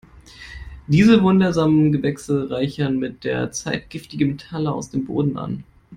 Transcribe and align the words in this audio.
Diese 0.87 1.21
wundersamen 1.21 1.91
Gewächse 1.91 2.49
reichern 2.49 2.97
mit 2.97 3.23
der 3.23 3.51
Zeit 3.51 3.91
giftige 3.91 4.25
Metalle 4.25 4.71
aus 4.71 4.89
dem 4.89 5.05
Boden 5.05 5.37
an. 5.37 5.63